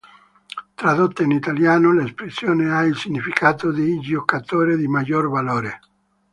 [0.73, 5.79] Tradotta in italiano, l'espressione ha il significato di "giocatore di maggior valore".